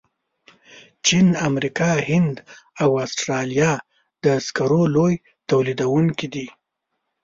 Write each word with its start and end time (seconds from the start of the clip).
چین، 1.05 1.27
امریکا، 1.47 1.91
هند 2.09 2.35
او 2.81 2.89
استرالیا 3.03 3.71
د 4.23 4.25
سکرو 4.45 4.81
لوی 4.95 5.13
تولیدونکي 5.49 6.27
دي. 6.33 6.47